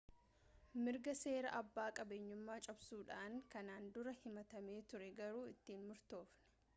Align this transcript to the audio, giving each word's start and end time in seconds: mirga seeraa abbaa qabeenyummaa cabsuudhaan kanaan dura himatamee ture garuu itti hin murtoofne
mirga 0.85 1.11
seeraa 1.19 1.51
abbaa 1.57 1.85
qabeenyummaa 1.99 2.57
cabsuudhaan 2.67 3.37
kanaan 3.57 3.91
dura 3.99 4.15
himatamee 4.23 4.79
ture 4.95 5.11
garuu 5.21 5.45
itti 5.55 5.77
hin 5.79 5.89
murtoofne 5.91 6.47